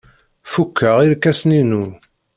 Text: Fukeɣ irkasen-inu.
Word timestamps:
Fukeɣ 0.51 0.97
irkasen-inu. 1.05 1.83